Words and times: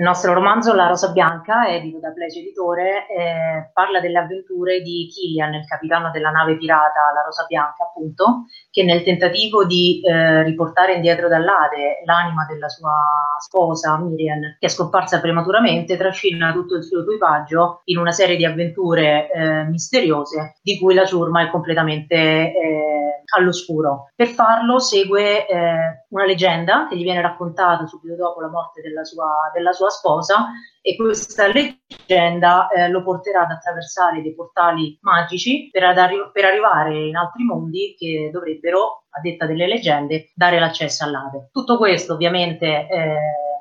Il 0.00 0.06
nostro 0.06 0.32
romanzo 0.32 0.72
La 0.72 0.86
Rosa 0.86 1.12
Bianca, 1.12 1.68
edito 1.68 1.98
da 1.98 2.10
Plage 2.10 2.38
Editore, 2.38 3.06
eh, 3.06 3.70
parla 3.70 4.00
delle 4.00 4.16
avventure 4.16 4.80
di 4.80 5.06
Killian, 5.12 5.52
il 5.52 5.66
capitano 5.66 6.10
della 6.10 6.30
nave 6.30 6.56
pirata 6.56 7.12
La 7.12 7.20
Rosa 7.20 7.44
Bianca, 7.46 7.84
appunto, 7.84 8.46
che 8.70 8.82
nel 8.82 9.02
tentativo 9.02 9.66
di 9.66 10.00
eh, 10.00 10.42
riportare 10.42 10.94
indietro 10.94 11.28
dall'Ade 11.28 12.00
l'anima 12.06 12.46
della 12.48 12.70
sua 12.70 12.94
sposa 13.40 13.98
Miriam, 13.98 14.40
che 14.58 14.66
è 14.66 14.68
scomparsa 14.70 15.20
prematuramente, 15.20 15.98
trascina 15.98 16.50
tutto 16.50 16.76
il 16.76 16.82
suo 16.82 17.02
equipaggio 17.02 17.82
in 17.84 17.98
una 17.98 18.12
serie 18.12 18.36
di 18.36 18.46
avventure 18.46 19.30
eh, 19.30 19.64
misteriose 19.64 20.54
di 20.62 20.78
cui 20.78 20.94
la 20.94 21.04
ciurma 21.04 21.42
è 21.42 21.50
completamente 21.50 22.16
eh, 22.16 22.99
all'oscuro. 23.36 24.10
Per 24.14 24.28
farlo 24.28 24.78
segue 24.78 25.46
eh, 25.46 26.04
una 26.08 26.24
leggenda 26.24 26.86
che 26.88 26.96
gli 26.96 27.02
viene 27.02 27.20
raccontata 27.20 27.86
subito 27.86 28.16
dopo 28.16 28.40
la 28.40 28.48
morte 28.48 28.80
della 28.80 29.04
sua, 29.04 29.50
della 29.54 29.72
sua 29.72 29.88
sposa 29.88 30.48
e 30.82 30.96
questa 30.96 31.46
leggenda 31.46 32.68
eh, 32.68 32.88
lo 32.88 33.02
porterà 33.02 33.42
ad 33.42 33.50
attraversare 33.50 34.22
dei 34.22 34.34
portali 34.34 34.98
magici 35.02 35.68
per, 35.70 35.84
arri- 35.84 36.30
per, 36.32 36.44
arrivare 36.44 37.06
in 37.06 37.16
altri 37.16 37.44
mondi 37.44 37.94
che 37.98 38.30
dovrebbero, 38.32 39.04
a 39.10 39.20
detta 39.20 39.46
delle 39.46 39.66
leggende, 39.66 40.30
dare 40.34 40.58
l'accesso 40.58 41.04
all'Ade. 41.04 41.48
Tutto 41.52 41.76
questo 41.76 42.14
ovviamente 42.14 42.66
eh, 42.88 43.16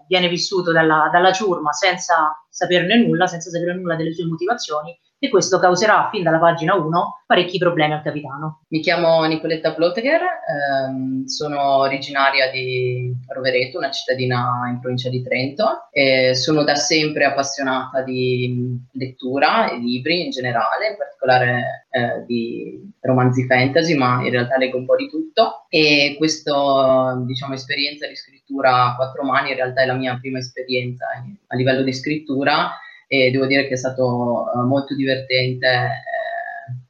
viene 0.07 0.27
vissuto 0.27 0.71
dalla, 0.71 1.09
dalla 1.11 1.31
ciurma 1.31 1.71
senza 1.71 2.43
saperne 2.49 2.97
nulla, 2.97 3.27
senza 3.27 3.49
sapere 3.49 3.75
nulla 3.75 3.95
delle 3.95 4.13
sue 4.13 4.25
motivazioni 4.25 4.97
e 5.19 5.29
questo 5.29 5.59
causerà 5.59 6.07
fin 6.11 6.23
dalla 6.23 6.39
pagina 6.39 6.75
1 6.75 7.23
parecchi 7.29 7.59
problemi 7.59 7.93
al 7.93 8.01
capitano. 8.01 8.61
Mi 8.69 8.79
chiamo 8.79 9.23
Nicoletta 9.25 9.75
Plotegher, 9.75 10.21
ehm, 10.21 11.25
sono 11.25 11.77
originaria 11.77 12.49
di 12.49 13.13
Rovereto, 13.27 13.77
una 13.77 13.91
cittadina 13.91 14.67
in 14.67 14.79
provincia 14.79 15.09
di 15.09 15.21
Trento 15.21 15.89
e 15.91 16.33
sono 16.33 16.63
da 16.63 16.73
sempre 16.73 17.25
appassionata 17.25 18.01
di 18.01 18.79
lettura 18.93 19.69
e 19.69 19.77
libri 19.77 20.23
in 20.23 20.31
generale, 20.31 20.87
in 20.87 20.97
particolare 20.97 21.85
eh, 21.91 22.25
di 22.25 22.91
romanzi 23.01 23.45
fantasy, 23.45 23.95
ma 23.95 24.23
in 24.23 24.31
realtà 24.31 24.57
leggo 24.57 24.77
un 24.77 24.85
po' 24.85 24.95
di 24.95 25.07
tutto 25.07 25.65
e 25.69 26.15
questa 26.17 27.21
diciamo, 27.25 27.53
esperienza 27.53 28.07
di 28.07 28.15
scrittura 28.15 28.85
a 28.85 28.95
quattro 28.95 29.23
mani 29.23 29.49
in 29.49 29.55
realtà 29.55 29.81
è 29.81 29.85
la 29.85 29.93
mia 29.93 30.17
prima 30.19 30.39
esperienza 30.39 31.05
a 31.47 31.55
livello 31.55 31.83
di 31.83 31.93
scrittura 31.93 32.71
e 33.11 33.31
devo 33.31 33.47
dire 33.47 33.67
che 33.67 33.73
è 33.73 33.77
stato 33.77 34.51
uh, 34.53 34.59
molto 34.67 34.93
divertente 34.93 35.67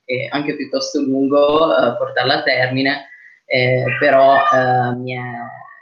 eh, 0.05 0.13
e 0.13 0.27
anche 0.31 0.57
piuttosto 0.57 0.99
lungo 0.99 1.67
uh, 1.67 1.95
portarla 1.97 2.39
a 2.39 2.43
termine, 2.43 3.07
eh, 3.45 3.85
però 4.01 4.33
uh, 4.35 4.99
mi, 4.99 5.13
è, 5.13 5.21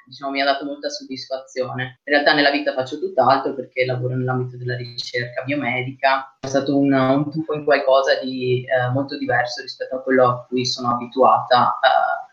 diciamo, 0.06 0.32
mi, 0.32 0.40
ha 0.40 0.46
dato 0.46 0.64
molta 0.66 0.90
soddisfazione. 0.90 2.02
In 2.04 2.14
realtà 2.14 2.36
nella 2.36 2.52
vita 2.52 2.74
faccio 2.74 3.00
tutt'altro 3.00 3.56
perché 3.56 3.84
lavoro 3.84 4.16
nell'ambito 4.16 4.58
della 4.58 4.76
ricerca 4.76 5.42
biomedica, 5.42 6.38
è 6.40 6.46
stato 6.46 6.78
un, 6.78 6.94
un 6.94 7.32
tuffo 7.32 7.56
in 7.56 7.64
qualcosa 7.64 8.20
di 8.22 8.64
molto 8.94 9.18
diverso 9.18 9.64
rispetto 9.64 9.96
a 9.96 10.04
quello 10.04 10.28
a 10.28 10.46
cui 10.48 10.68
sono 10.68 10.92
abituata 10.92 11.80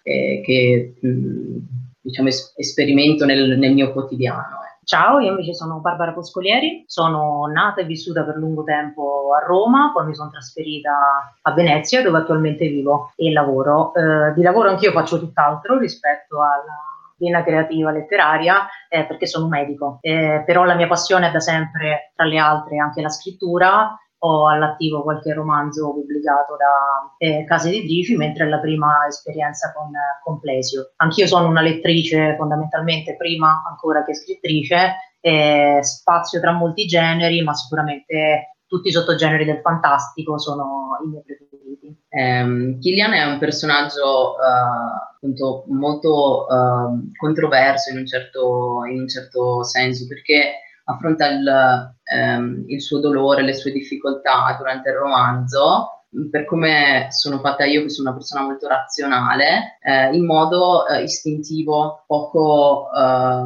e 0.03 0.43
che 0.45 0.95
mh, 1.01 1.57
diciamo, 2.03 2.29
es- 2.29 2.53
sperimento 2.61 3.25
nel, 3.25 3.57
nel 3.59 3.73
mio 3.73 3.93
quotidiano. 3.93 4.63
Ciao, 4.85 5.19
io 5.19 5.31
invece 5.31 5.55
sono 5.55 5.81
Barbara 5.81 6.13
Poscolieri, 6.13 6.85
sono 6.87 7.47
nata 7.47 7.81
e 7.81 7.85
vissuta 7.85 8.23
per 8.23 8.37
lungo 8.37 8.65
tempo 8.65 9.35
a 9.35 9.43
Roma, 9.43 9.91
poi 9.95 10.05
mi 10.07 10.15
sono 10.15 10.29
trasferita 10.29 11.33
a 11.41 11.53
Venezia 11.53 12.03
dove 12.03 12.19
attualmente 12.19 12.69
vivo 12.69 13.13
e 13.17 13.33
lavoro. 13.33 13.95
Eh, 13.95 14.35
di 14.35 14.43
lavoro 14.43 14.69
anch'io 14.69 14.93
faccio 14.93 15.19
tutt'altro 15.19 15.79
rispetto 15.79 16.43
alla 16.43 16.85
vena 17.17 17.43
creativa 17.43 17.93
letteraria 17.93 18.67
eh, 18.91 19.05
perché 19.05 19.27
sono 19.27 19.45
un 19.45 19.53
medico, 19.53 19.99
eh, 20.03 20.43
però 20.45 20.65
la 20.65 20.75
mia 20.75 20.87
passione 20.87 21.29
è 21.29 21.31
da 21.31 21.41
sempre, 21.41 22.13
tra 22.15 22.27
le 22.27 22.37
altre, 22.37 22.77
anche 22.77 23.01
la 23.01 23.09
scrittura 23.09 23.99
ho 24.27 24.49
all'attivo 24.49 25.03
qualche 25.03 25.35
romanzo 25.35 25.93
pubblicato 25.93 26.57
da 26.57 27.15
eh, 27.19 27.45
case 27.45 27.69
editrici, 27.69 28.17
mentre 28.17 28.45
è 28.47 28.49
la 28.49 28.59
prima 28.59 29.07
esperienza 29.07 29.73
con, 29.73 29.91
con 30.23 30.41
Plesio. 30.41 30.93
Anch'io 30.97 31.27
sono 31.27 31.49
una 31.49 31.61
lettrice 31.61 32.35
fondamentalmente, 32.37 33.17
prima 33.17 33.63
ancora 33.69 34.03
che 34.03 34.15
scrittrice, 34.15 34.95
eh, 35.21 35.79
spazio 35.83 36.41
tra 36.41 36.53
molti 36.53 36.87
generi, 36.87 37.43
ma 37.43 37.53
sicuramente 37.53 38.57
tutti 38.67 38.89
i 38.89 38.93
sottogeneri 38.93 39.45
del 39.45 39.61
fantastico 39.61 40.39
sono 40.39 40.99
i 41.05 41.09
miei 41.09 41.23
preferiti. 41.23 42.03
Um, 42.09 42.79
Killian 42.79 43.13
è 43.13 43.25
un 43.25 43.39
personaggio 43.39 44.37
uh, 44.37 45.15
appunto 45.17 45.65
molto 45.69 46.47
uh, 46.49 47.11
controverso 47.17 47.91
in 47.91 47.99
un, 47.99 48.07
certo, 48.07 48.85
in 48.89 49.01
un 49.01 49.09
certo 49.09 49.65
senso 49.65 50.07
perché 50.07 50.61
affronta 50.85 51.29
il, 51.29 51.95
ehm, 52.03 52.65
il 52.67 52.83
suo 52.83 53.01
dolore, 53.01 53.43
le 53.43 53.55
sue 53.55 53.73
difficoltà 53.73 54.55
durante 54.59 54.91
il 54.91 54.97
romanzo 54.97 55.89
per 56.31 56.45
come 56.45 57.09
sono 57.11 57.41
fatta 57.41 57.65
io, 57.65 57.83
che 57.83 57.89
sono 57.89 58.09
una 58.09 58.17
persona 58.17 58.45
molto 58.45 58.69
razionale, 58.69 59.79
eh, 59.83 60.15
in 60.15 60.25
modo 60.25 60.87
eh, 60.87 61.03
istintivo, 61.03 62.05
poco 62.07 62.89
eh, 62.95 63.45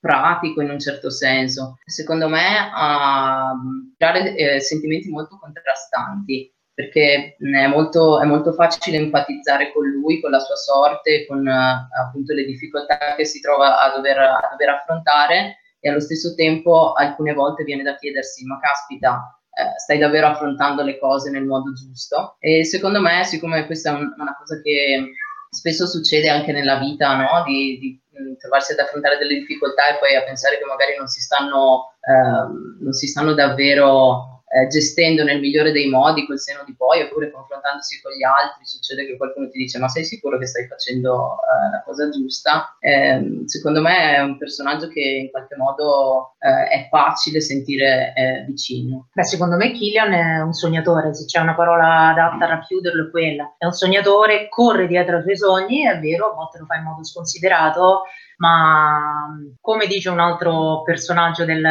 pratico 0.00 0.60
in 0.60 0.70
un 0.70 0.78
certo 0.80 1.10
senso. 1.10 1.78
Secondo 1.84 2.28
me 2.28 2.70
ha 2.72 3.54
creare 3.96 4.34
eh, 4.34 4.60
sentimenti 4.60 5.10
molto 5.10 5.38
contrastanti, 5.38 6.52
perché 6.74 7.36
è 7.38 7.66
molto, 7.66 8.20
è 8.20 8.24
molto, 8.24 8.52
facile 8.52 8.96
empatizzare 8.96 9.72
con 9.72 9.86
lui, 9.86 10.20
con 10.20 10.30
la 10.30 10.38
sua 10.38 10.56
sorte, 10.56 11.26
con 11.26 11.46
eh, 11.46 11.88
appunto 12.00 12.32
le 12.32 12.44
difficoltà 12.44 13.14
che 13.16 13.24
si 13.24 13.40
trova 13.40 13.80
a 13.80 13.94
dover, 13.94 14.18
a 14.18 14.48
dover 14.50 14.74
affrontare 14.74 15.58
e 15.80 15.88
allo 15.88 16.00
stesso 16.00 16.34
tempo 16.34 16.92
alcune 16.92 17.34
volte 17.34 17.64
viene 17.64 17.82
da 17.82 17.96
chiedersi 17.96 18.44
ma 18.44 18.58
caspita 18.58 19.38
eh, 19.50 19.78
stai 19.78 19.98
davvero 19.98 20.28
affrontando 20.28 20.82
le 20.82 20.98
cose 20.98 21.30
nel 21.30 21.44
modo 21.44 21.72
giusto 21.72 22.36
e 22.40 22.64
secondo 22.64 23.00
me 23.00 23.24
siccome 23.24 23.66
questa 23.66 23.90
è 23.90 23.94
un, 23.94 24.14
una 24.16 24.36
cosa 24.36 24.60
che 24.60 25.12
spesso 25.50 25.86
succede 25.86 26.28
anche 26.28 26.52
nella 26.52 26.78
vita 26.78 27.16
no? 27.16 27.42
di, 27.44 27.78
di 27.78 28.00
mh, 28.10 28.36
trovarsi 28.38 28.72
ad 28.72 28.78
affrontare 28.78 29.18
delle 29.18 29.38
difficoltà 29.38 29.88
e 29.88 29.98
poi 29.98 30.14
a 30.14 30.22
pensare 30.22 30.58
che 30.58 30.64
magari 30.64 30.96
non 30.96 31.06
si 31.06 31.20
stanno, 31.20 31.94
eh, 32.00 32.82
non 32.82 32.92
si 32.92 33.06
stanno 33.06 33.32
davvero 33.34 34.37
eh, 34.50 34.66
gestendo 34.68 35.24
nel 35.24 35.40
migliore 35.40 35.72
dei 35.72 35.88
modi 35.88 36.24
quel 36.24 36.38
seno 36.38 36.62
di 36.64 36.74
poi 36.74 37.02
oppure 37.02 37.30
confrontandosi 37.30 38.00
con 38.00 38.12
gli 38.12 38.24
altri, 38.24 38.64
succede 38.64 39.06
che 39.06 39.16
qualcuno 39.16 39.48
ti 39.48 39.58
dice 39.58 39.78
ma 39.78 39.88
sei 39.88 40.04
sicuro 40.04 40.38
che 40.38 40.46
stai 40.46 40.66
facendo 40.66 41.36
eh, 41.36 41.70
la 41.72 41.82
cosa 41.84 42.08
giusta? 42.08 42.76
Eh, 42.80 43.42
secondo 43.46 43.80
me 43.80 44.16
è 44.16 44.20
un 44.20 44.38
personaggio 44.38 44.88
che 44.88 45.00
in 45.00 45.30
qualche 45.30 45.56
modo 45.56 46.36
eh, 46.38 46.68
è 46.68 46.88
facile 46.90 47.40
sentire 47.40 48.12
eh, 48.14 48.44
vicino. 48.46 49.08
Beh, 49.12 49.24
secondo 49.24 49.56
me 49.56 49.72
Killian 49.72 50.12
è 50.12 50.40
un 50.40 50.52
sognatore, 50.52 51.14
se 51.14 51.24
c'è 51.24 51.40
una 51.40 51.54
parola 51.54 52.08
adatta 52.08 52.44
a 52.44 52.48
racchiuderlo 52.48 53.06
è 53.06 53.10
quella. 53.10 53.54
È 53.58 53.64
un 53.64 53.72
sognatore, 53.72 54.48
corre 54.48 54.86
dietro 54.86 55.16
ai 55.16 55.22
suoi 55.22 55.36
sogni, 55.36 55.82
è 55.84 55.98
vero, 55.98 56.30
a 56.30 56.34
volte 56.34 56.58
lo 56.58 56.64
fa 56.64 56.76
in 56.76 56.84
modo 56.84 57.04
sconsiderato, 57.04 58.02
ma 58.38 59.36
come 59.60 59.86
dice 59.86 60.10
un 60.10 60.20
altro 60.20 60.82
personaggio 60.82 61.44
del, 61.44 61.66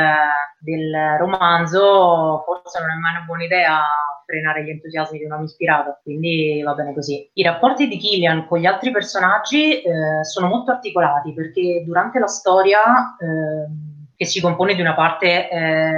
del 0.60 1.18
romanzo, 1.18 2.44
forse 2.46 2.80
non 2.80 2.92
è 2.92 2.96
mai 2.96 3.16
una 3.16 3.26
buona 3.26 3.44
idea 3.44 3.82
frenare 4.26 4.66
gli 4.66 4.70
entusiasmi 4.70 5.18
di 5.18 5.24
un 5.24 5.32
uomo 5.32 5.46
ispirato, 5.46 6.00
quindi 6.04 6.62
va 6.62 6.74
bene 6.74 6.94
così. 6.94 7.30
I 7.34 7.44
rapporti 7.44 7.88
di 7.88 7.98
Killian 7.98 8.46
con 8.46 8.60
gli 8.60 8.66
altri 8.66 8.92
personaggi 8.92 9.82
eh, 9.82 10.24
sono 10.24 10.48
molto 10.48 10.72
articolati 10.72 11.34
perché 11.34 11.84
durante 11.86 12.20
la 12.20 12.28
storia, 12.28 12.80
eh, 13.18 14.16
che 14.18 14.26
si 14.26 14.42
compone 14.42 14.76
di 14.76 14.82
una 14.82 14.96
parte 14.96 15.50
eh, 15.50 15.92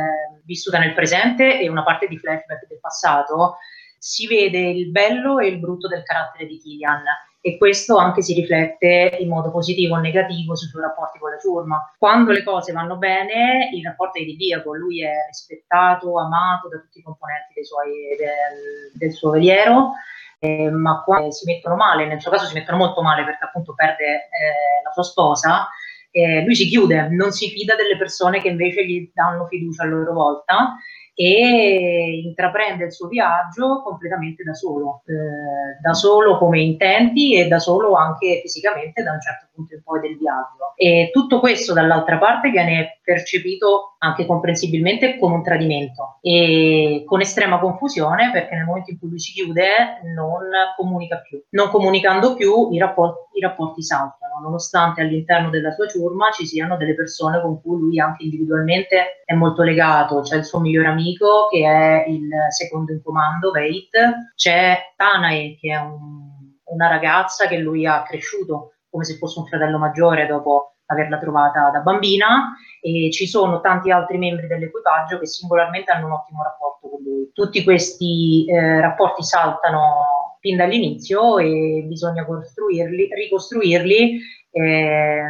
vissuta 0.45 0.77
nel 0.77 0.93
presente 0.93 1.59
e 1.59 1.67
una 1.67 1.83
parte 1.83 2.07
di 2.07 2.19
flashback 2.19 2.67
del 2.67 2.79
passato, 2.79 3.57
si 3.97 4.27
vede 4.27 4.59
il 4.59 4.91
bello 4.91 5.39
e 5.39 5.47
il 5.47 5.59
brutto 5.59 5.87
del 5.87 6.03
carattere 6.03 6.45
di 6.45 6.59
Killian 6.59 7.03
e 7.41 7.57
questo 7.57 7.95
anche 7.97 8.21
si 8.21 8.33
riflette 8.33 9.17
in 9.19 9.29
modo 9.29 9.49
positivo 9.49 9.95
o 9.95 9.99
negativo 9.99 10.55
sui 10.55 10.67
suoi 10.67 10.81
rapporti 10.81 11.19
con 11.19 11.31
la 11.31 11.39
ciurma. 11.39 11.95
Quando 11.97 12.31
le 12.31 12.43
cose 12.43 12.73
vanno 12.73 12.97
bene, 12.97 13.69
il 13.73 13.83
rapporto 13.83 14.19
è 14.19 14.21
idilliaco, 14.21 14.75
lui 14.75 15.03
è 15.03 15.13
rispettato, 15.27 16.19
amato 16.19 16.67
da 16.67 16.79
tutti 16.79 16.99
i 16.99 17.03
componenti 17.03 17.63
suoi, 17.63 18.15
del, 18.17 18.91
del, 18.93 19.11
suo 19.11 19.31
veliero, 19.31 19.91
eh, 20.39 20.69
ma 20.69 21.01
quando 21.03 21.31
si 21.31 21.45
mettono 21.45 21.75
male, 21.75 22.05
nel 22.05 22.19
suo 22.19 22.31
caso 22.31 22.45
si 22.45 22.53
mettono 22.53 22.77
molto 22.77 23.01
male 23.01 23.23
perché 23.23 23.45
appunto 23.45 23.73
perde 23.73 24.05
eh, 24.05 24.83
la 24.83 24.91
sua 24.91 25.03
sposa, 25.03 25.69
eh, 26.11 26.43
lui 26.43 26.55
si 26.55 26.67
chiude, 26.67 27.07
non 27.09 27.31
si 27.31 27.49
fida 27.49 27.75
delle 27.75 27.95
persone 27.95 28.41
che 28.41 28.49
invece 28.49 28.85
gli 28.85 29.09
danno 29.13 29.45
fiducia 29.45 29.83
a 29.83 29.85
loro 29.85 30.11
volta 30.11 30.75
e 31.21 32.21
intraprende 32.23 32.85
il 32.85 32.93
suo 32.93 33.09
viaggio 33.09 33.81
completamente 33.83 34.41
da 34.41 34.53
solo, 34.53 35.01
eh, 35.05 35.77
da 35.81 35.93
solo 35.93 36.37
come 36.37 36.61
intenti 36.61 37.35
e 37.35 37.49
da 37.49 37.59
solo 37.59 37.95
anche 37.95 38.39
fisicamente 38.41 39.03
da 39.03 39.11
un 39.11 39.19
certo 39.19 39.47
punto 39.53 39.73
in 39.75 39.83
poi 39.83 39.99
del 39.99 40.17
viaggio. 40.17 40.71
E 40.77 41.09
tutto 41.11 41.41
questo 41.41 41.73
dall'altra 41.73 42.17
parte 42.17 42.49
viene 42.51 42.98
percepito 43.09 43.95
anche 43.97 44.27
comprensibilmente 44.27 45.17
come 45.17 45.33
un 45.33 45.43
tradimento 45.43 46.19
e 46.21 47.01
con 47.07 47.21
estrema 47.21 47.59
confusione 47.59 48.29
perché 48.31 48.53
nel 48.53 48.65
momento 48.65 48.91
in 48.91 48.99
cui 48.99 49.09
lui 49.09 49.19
si 49.19 49.31
chiude 49.31 49.65
non 50.13 50.43
comunica 50.77 51.19
più. 51.19 51.41
Non 51.49 51.69
comunicando 51.69 52.35
più 52.35 52.69
i 52.71 52.77
rapporti, 52.77 53.39
i 53.39 53.41
rapporti 53.41 53.81
saltano, 53.81 54.39
nonostante 54.43 55.01
all'interno 55.01 55.49
della 55.49 55.71
sua 55.71 55.87
ciurma 55.87 56.29
ci 56.29 56.45
siano 56.45 56.77
delle 56.77 56.93
persone 56.93 57.41
con 57.41 57.59
cui 57.59 57.79
lui 57.79 57.99
anche 57.99 58.25
individualmente 58.25 59.23
è 59.25 59.33
molto 59.33 59.63
legato. 59.63 60.21
C'è 60.21 60.35
il 60.35 60.45
suo 60.45 60.59
migliore 60.59 60.89
amico 60.89 61.47
che 61.49 61.65
è 61.65 62.07
il 62.07 62.29
secondo 62.49 62.91
in 62.91 63.01
comando, 63.01 63.49
Veit, 63.49 63.89
c'è 64.35 64.93
Tanae 64.95 65.57
che 65.59 65.71
è 65.71 65.77
un, 65.77 66.53
una 66.65 66.87
ragazza 66.87 67.47
che 67.47 67.57
lui 67.57 67.87
ha 67.87 68.03
cresciuto 68.03 68.73
come 68.87 69.03
se 69.03 69.15
fosse 69.15 69.39
un 69.39 69.45
fratello 69.45 69.77
maggiore 69.77 70.27
dopo 70.27 70.75
averla 70.89 71.17
trovata 71.17 71.69
da 71.71 71.79
bambina 71.79 72.55
e 72.81 73.09
ci 73.11 73.27
sono 73.27 73.61
tanti 73.61 73.91
altri 73.91 74.17
membri 74.17 74.47
dell'equipaggio 74.47 75.19
che 75.19 75.27
singolarmente 75.27 75.91
hanno 75.91 76.07
un 76.07 76.11
ottimo 76.13 76.43
rapporto 76.43 76.89
con 76.89 77.01
lui. 77.01 77.29
Tutti 77.33 77.63
questi 77.63 78.45
eh, 78.47 78.81
rapporti 78.81 79.23
saltano 79.23 80.37
fin 80.39 80.57
dall'inizio 80.57 81.37
e 81.37 81.83
bisogna 81.87 82.25
costruirli, 82.25 83.09
ricostruirli 83.13 84.19
eh, 84.51 85.21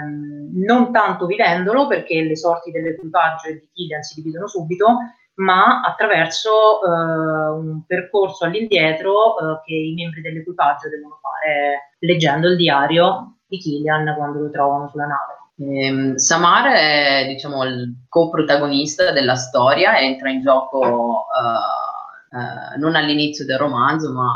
non 0.53 0.91
tanto 0.91 1.25
vivendolo 1.25 1.87
perché 1.87 2.21
le 2.21 2.35
sorti 2.35 2.71
dell'equipaggio 2.71 3.47
e 3.47 3.53
di 3.59 3.69
Killian 3.73 4.01
si 4.01 4.21
dividono 4.21 4.47
subito, 4.47 4.97
ma 5.35 5.81
attraverso 5.81 6.83
eh, 6.83 6.89
un 6.89 7.83
percorso 7.85 8.45
all'indietro 8.45 9.37
eh, 9.37 9.61
che 9.65 9.73
i 9.73 9.93
membri 9.93 10.21
dell'equipaggio 10.21 10.89
devono 10.89 11.19
fare 11.21 11.95
leggendo 11.99 12.47
il 12.47 12.55
diario 12.55 13.39
di 13.47 13.57
Killian 13.57 14.13
quando 14.15 14.39
lo 14.39 14.49
trovano 14.49 14.87
sulla 14.89 15.05
nave. 15.05 15.38
Eh, 15.61 16.13
Samar 16.17 16.71
è 16.71 17.25
diciamo, 17.27 17.63
il 17.65 18.05
coprotagonista 18.07 19.11
della 19.11 19.35
storia, 19.35 19.99
entra 19.99 20.29
in 20.29 20.41
gioco 20.41 20.79
uh, 20.79 22.37
uh, 22.37 22.79
non 22.79 22.95
all'inizio 22.95 23.45
del 23.45 23.57
romanzo, 23.57 24.13
ma 24.13 24.31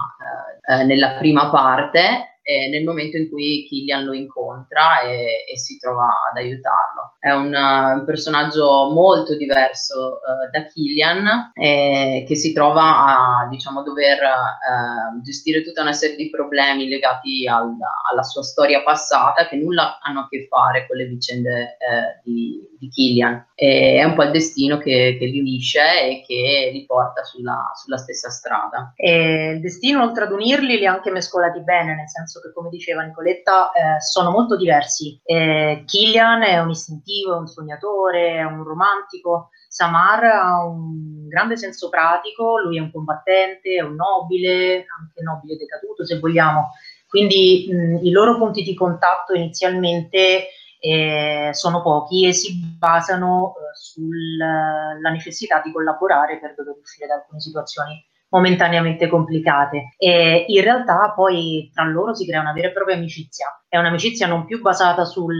uh, 0.68 0.86
nella 0.86 1.12
prima 1.12 1.50
parte 1.50 2.33
eh, 2.44 2.70
nel 2.70 2.84
momento 2.84 3.18
in 3.18 3.30
cui 3.30 3.66
Killian 3.68 4.04
lo 4.04 4.14
incontra 4.14 5.02
e, 5.02 5.46
e 5.50 5.58
si 5.58 5.78
trova 5.78 6.08
ad 6.30 6.38
aiutarlo. 6.38 7.16
È 7.20 7.32
un, 7.32 7.54
un 7.54 8.04
personaggio 8.06 8.92
molto 8.92 9.36
diverso 9.38 10.20
uh, 10.20 10.52
da 10.52 10.66
Killian 10.66 11.52
eh, 11.54 12.26
che 12.28 12.36
si 12.36 12.52
trova 12.52 13.44
a 13.44 13.48
diciamo, 13.50 13.82
dover 13.82 14.20
uh, 14.20 15.22
gestire 15.22 15.64
tutta 15.64 15.82
una 15.82 15.94
serie 15.94 16.18
di 16.18 16.30
problemi 16.30 16.90
legati 16.90 17.48
al, 17.48 17.72
alla 18.12 18.24
sua 18.24 18.44
storia 18.44 18.84
passata 18.84 19.48
che 19.48 19.56
nulla 19.56 20.00
hanno 20.02 20.22
a 20.22 20.28
che 20.30 20.48
fare 20.50 20.86
con 20.86 20.98
le 20.98 21.06
vicende 21.06 21.78
eh, 21.78 22.20
di, 22.24 22.60
di 22.78 22.90
Killian. 22.90 23.52
E 23.56 23.96
è 24.00 24.04
un 24.04 24.16
po' 24.16 24.24
il 24.24 24.32
destino 24.32 24.78
che, 24.78 25.16
che 25.18 25.26
li 25.26 25.40
unisce 25.40 25.80
e 25.80 26.24
che 26.26 26.72
li 26.74 26.86
porta 26.86 27.24
sulla, 27.24 27.72
sulla 27.76 27.98
stessa 27.98 28.30
strada. 28.30 28.92
E 28.96 29.52
il 29.56 29.62
destino, 29.62 30.04
oltre 30.04 30.26
ad 30.26 30.32
unirli, 30.32 30.78
li 30.78 30.86
ha 30.86 30.94
anche 30.94 31.12
mescolati 31.12 31.62
bene, 31.62 31.96
nel 31.96 32.10
senso 32.10 32.33
che, 32.40 32.52
come 32.54 32.70
diceva 32.70 33.04
Nicoletta, 33.04 33.72
eh, 33.72 34.02
sono 34.02 34.32
molto 34.32 34.56
diversi. 34.56 35.20
Eh, 35.24 35.84
Killian 35.86 36.44
è 36.44 36.60
un 36.60 36.70
istintivo, 36.70 37.34
è 37.34 37.38
un 37.38 37.48
sognatore, 37.48 38.36
è 38.36 38.44
un 38.44 38.64
romantico. 38.64 39.50
Samar 39.68 40.24
ha 40.24 40.66
un 40.66 41.28
grande 41.28 41.58
senso 41.58 41.90
pratico, 41.90 42.60
lui 42.60 42.78
è 42.78 42.82
un 42.82 42.92
combattente, 42.92 43.76
è 43.76 43.82
un 43.82 43.96
nobile, 43.96 44.86
anche 45.00 45.22
nobile 45.24 45.58
decaduto 45.58 46.06
se 46.06 46.20
vogliamo. 46.20 46.72
Quindi 47.08 47.68
mh, 47.70 48.06
i 48.06 48.12
loro 48.12 48.38
punti 48.38 48.64
di 48.64 48.74
contatto 48.74 49.34
inizialmente 49.34 50.48
eh, 50.80 51.50
sono 51.54 51.82
pochi 51.82 52.28
e 52.28 52.34
si 52.34 52.54
basano 52.78 53.54
eh, 53.56 53.76
sulla 53.76 55.10
necessità 55.12 55.62
di 55.64 55.72
collaborare 55.72 56.40
per 56.40 56.56
dover 56.56 56.76
uscire 56.82 57.08
da 57.08 57.16
alcune 57.16 57.40
situazioni 57.40 58.04
momentaneamente 58.34 59.08
complicate. 59.08 59.94
E 59.98 60.46
in 60.48 60.64
realtà 60.64 61.14
poi 61.16 61.70
tra 61.72 61.86
loro 61.86 62.16
si 62.16 62.26
crea 62.26 62.42
una 62.42 62.52
vera 62.52 62.70
e 62.70 62.72
propria 62.72 62.96
amicizia. 62.96 63.64
È 63.68 63.78
un'amicizia 63.78 64.26
non 64.26 64.46
più 64.46 64.60
basata 64.60 65.06
sul, 65.06 65.38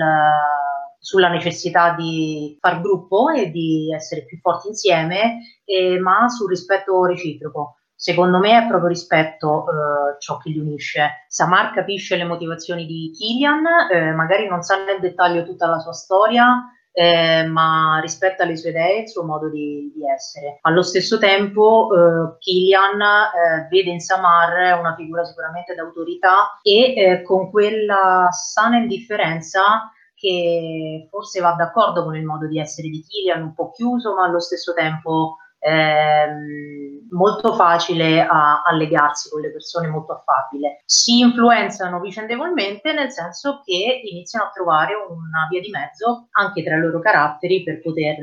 sulla 1.00 1.30
necessità 1.30 1.96
di 1.96 2.56
far 2.62 2.82
gruppo 2.82 3.30
e 3.30 3.50
di 3.50 3.92
essere 3.92 4.26
più 4.26 4.38
forti 4.38 4.68
insieme, 4.68 5.40
eh, 5.66 6.00
ma 6.00 6.30
sul 6.30 6.50
rispetto 6.50 7.04
reciproco. 7.06 7.78
Secondo 7.96 8.38
me 8.38 8.64
è 8.64 8.68
proprio 8.68 8.90
rispetto 8.90 9.66
eh, 9.66 10.20
ciò 10.20 10.38
che 10.38 10.50
li 10.50 10.60
unisce. 10.60 11.26
Samar 11.28 11.74
capisce 11.74 12.16
le 12.16 12.26
motivazioni 12.26 12.86
di 12.86 13.12
Killian, 13.12 13.64
eh, 13.92 14.12
magari 14.12 14.48
non 14.48 14.62
sa 14.62 14.84
nel 14.84 15.00
dettaglio 15.00 15.44
tutta 15.44 15.68
la 15.68 15.80
sua 15.80 15.94
storia, 15.94 16.64
eh, 16.94 17.44
ma 17.46 18.00
rispetta 18.02 18.46
le 18.46 18.56
sue 18.56 18.70
idee 18.70 18.98
e 18.98 19.02
il 19.02 19.10
suo 19.10 19.24
modo 19.24 19.50
di, 19.50 19.92
di 19.94 20.08
essere. 20.08 20.60
Allo 20.62 20.84
stesso 20.84 21.18
tempo, 21.18 21.90
eh, 21.92 22.38
Killian 22.38 23.02
eh, 23.02 23.68
vede 23.70 23.90
in 23.90 24.00
Samar 24.00 24.80
una 24.80 24.94
figura 24.96 25.26
sicuramente 25.26 25.74
d'autorità 25.74 26.60
e 26.62 26.94
eh, 26.96 27.22
con 27.24 27.50
quella 27.50 28.28
sana 28.32 28.78
indifferenza 28.78 29.92
che 30.16 31.08
forse 31.10 31.42
va 31.42 31.52
d'accordo 31.52 32.04
con 32.04 32.16
il 32.16 32.24
modo 32.24 32.48
di 32.48 32.58
essere 32.58 32.88
di 32.88 33.02
Killian, 33.02 33.42
un 33.42 33.54
po' 33.54 33.72
chiuso, 33.72 34.14
ma 34.14 34.24
allo 34.24 34.40
stesso 34.40 34.74
tempo 34.74 35.38
ehm, 35.64 37.08
molto 37.12 37.54
facile 37.54 38.22
a, 38.22 38.64
a, 38.64 38.74
legarsi 38.74 39.30
con 39.30 39.42
le 39.42 39.52
persone, 39.52 39.88
molto 39.88 40.14
affabile. 40.14 40.82
Si 40.86 41.20
influenzano 41.20 42.00
vicendevolmente 42.00 42.92
nel 42.94 43.12
senso 43.12 43.62
che 43.64 44.02
iniziano 44.04 44.46
a 44.46 44.52
trovare 44.52 44.94
una 44.96 45.48
via 45.50 45.62
di 45.62 45.70
mezzo 45.70 46.28
anche 46.32 46.64
tra 46.64 46.76
i 46.76 46.80
loro 46.80 47.00
caratteri 47.00 47.64
per 47.64 47.82
poter 47.82 48.18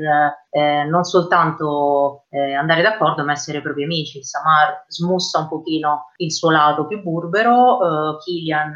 eh, 0.49 0.83
non 0.83 1.03
soltanto 1.03 2.25
eh, 2.29 2.53
andare 2.53 2.81
d'accordo 2.81 3.23
ma 3.23 3.31
essere 3.31 3.61
propri 3.61 3.83
amici. 3.83 4.23
Samar 4.23 4.83
smussa 4.87 5.39
un 5.39 5.47
pochino 5.47 6.11
il 6.17 6.31
suo 6.31 6.51
lato 6.51 6.85
più 6.85 7.01
burbero, 7.01 8.13
eh, 8.13 8.17
Killian 8.23 8.73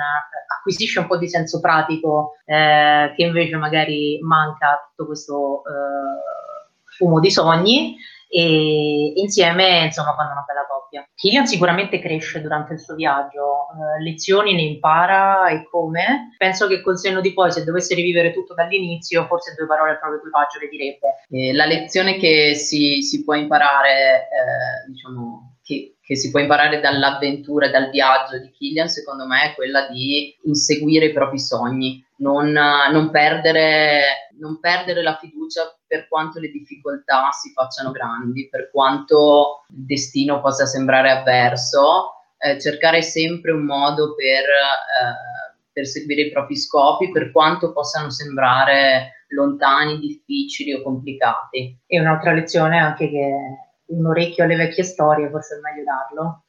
acquisisce 0.58 1.00
un 1.00 1.08
po' 1.08 1.18
di 1.18 1.28
senso 1.28 1.60
pratico 1.60 2.32
eh, 2.46 3.14
che 3.16 3.24
invece 3.24 3.58
magari 3.58 4.20
manca 4.22 4.90
tutto 4.90 5.06
questo 5.06 5.62
eh, 5.66 6.94
fumo 6.98 7.20
di 7.20 7.30
sogni 7.30 7.98
e 8.36 9.14
insieme 9.16 9.86
insomma 9.86 10.14
fanno 10.14 10.32
una 10.32 10.44
bella 10.46 10.66
coppia. 10.68 11.08
Killian 11.16 11.48
sicuramente 11.48 12.00
cresce 12.00 12.42
durante 12.42 12.74
il 12.74 12.82
suo 12.82 12.96
viaggio, 12.96 13.68
eh, 13.70 14.04
lezioni 14.04 14.54
ne 14.54 14.64
impara 14.64 15.48
e 15.48 15.64
come. 15.70 16.36
Penso 16.38 16.68
che 16.68 16.82
col 16.82 17.00
senno 17.00 17.22
di 17.22 17.32
poi 17.32 17.50
se 17.54 17.64
dovesse 17.64 17.96
rivivere 17.96 18.34
tutto 18.34 18.54
dall'inizio 18.54 19.26
forse 19.28 19.56
due 19.58 19.66
parole 19.66 19.92
al 19.92 20.00
proprio 20.00 20.20
equipaggio 20.20 20.60
le 20.60 20.68
direbbe. 20.68 21.16
Eh, 21.30 21.54
la 21.54 21.66
lezione 21.66 22.18
che 22.18 22.56
si, 22.56 23.02
si 23.02 23.24
può 23.24 23.36
imparare, 23.36 24.28
eh, 24.28 24.92
diciamo, 24.92 25.56
che, 25.64 25.95
che, 26.06 26.16
si 26.16 26.30
può 26.30 26.40
imparare 26.40 26.80
dall'avventura 26.80 27.70
dal 27.70 27.90
viaggio 27.90 28.38
di 28.38 28.52
Killian, 28.52 28.88
secondo 28.88 29.26
me, 29.26 29.52
è 29.52 29.56
quella 29.56 29.88
di 29.88 30.36
inseguire 30.44 31.06
i 31.06 31.14
propri 31.14 31.40
sogni, 31.40 32.06
non, 32.18 32.52
non, 32.52 33.10
perdere, 33.10 34.30
non 34.40 34.60
perdere 34.60 35.02
la 35.02 35.18
fiducia 35.20 35.76
per 35.88 36.08
quanto 36.08 36.40
le 36.40 36.50
difficoltà 36.50 37.32
si 37.32 37.52
facciano 37.52 37.92
grandi, 37.92 38.48
per 38.50 38.70
quanto 38.72 39.66
il 39.70 39.86
destino 39.86 40.42
possa 40.42 40.66
sembrare 40.66 41.10
avverso, 41.10 42.12
eh, 42.38 42.60
cercare 42.60 43.02
sempre 43.02 43.52
un 43.52 43.66
modo 43.66 44.14
per 44.14 44.44
eh, 44.44 45.56
perseguire 45.72 46.22
i 46.22 46.32
propri 46.32 46.56
scopi, 46.56 47.12
per 47.12 47.32
quanto 47.32 47.74
possano 47.74 48.12
sembrare 48.12 49.24
lontani, 49.30 49.98
difficili 49.98 50.74
o 50.74 50.84
complicati. 50.84 51.80
E 51.88 52.00
un'altra 52.00 52.32
lezione 52.32 52.78
anche 52.78 53.10
che 53.10 53.65
un 53.88 54.06
orecchio 54.06 54.44
alle 54.44 54.56
vecchie 54.56 54.84
storie, 54.84 55.30
forse 55.30 55.56
è 55.56 55.60
meglio 55.60 55.84
darlo. 55.84 56.44